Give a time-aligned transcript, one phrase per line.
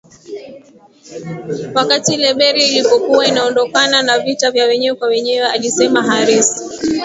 [1.73, 6.61] wakati Liberia ilipokuwa inaondokana na vita vya wenyewe kwa wenyewe alisema Harris